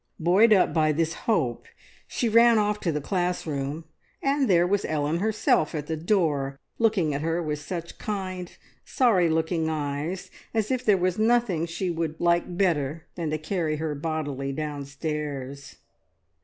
Buoyed 0.19 0.51
up 0.51 0.73
by 0.73 0.91
this 0.91 1.13
hope, 1.13 1.67
she 2.07 2.27
ran 2.27 2.57
off 2.57 2.79
to 2.79 2.91
the 2.91 2.99
classroom, 2.99 3.85
and 4.19 4.49
there 4.49 4.65
was 4.65 4.83
Ellen 4.85 5.19
herself 5.19 5.75
at 5.75 5.85
the 5.85 5.95
door, 5.95 6.59
looking 6.79 7.13
at 7.13 7.21
her 7.21 7.39
with 7.39 7.59
such 7.59 7.99
kind, 7.99 8.51
sorry 8.83 9.29
looking 9.29 9.69
eyes, 9.69 10.31
as 10.55 10.71
if 10.71 10.83
there 10.83 10.97
was 10.97 11.19
nothing 11.19 11.67
she 11.67 11.91
would 11.91 12.19
like 12.19 12.57
better 12.57 13.05
than 13.13 13.29
to 13.29 13.37
carry 13.37 13.75
her 13.75 13.93
bodily 13.93 14.51
downstairs. 14.51 15.75